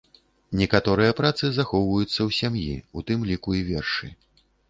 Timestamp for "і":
3.61-3.65